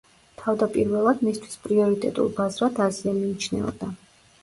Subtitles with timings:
[0.43, 3.97] თავდაპირველად, მისთვის პრიორიტეტულ ბაზრად აზია მიიჩნეოდა.